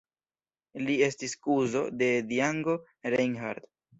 [0.85, 2.77] Li estis kuzo de Django
[3.17, 3.71] Reinhardt.